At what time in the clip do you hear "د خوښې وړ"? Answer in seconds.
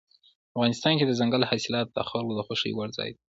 2.35-2.89